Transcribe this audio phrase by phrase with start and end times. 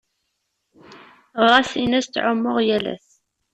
[1.49, 3.07] Ɣas in-as ttεummuɣ yal ass.